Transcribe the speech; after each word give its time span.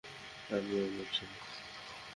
আমি 0.49 0.73
আপনার 0.79 1.07
ছেলে। 1.13 1.37